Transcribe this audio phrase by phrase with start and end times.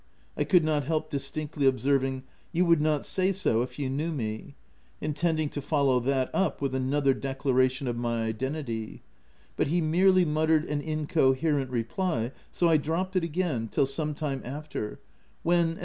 [0.35, 4.55] —I could not help distinctly observing —"You would not say so if you knew me,"
[4.99, 9.03] intending to follow that up with another declaration of my identity,
[9.55, 14.41] but he merely muttered an incoherent reply, so I dropped it again, till some time
[14.43, 14.99] after,
[15.43, 15.79] when, as OF WILDFELL HALL.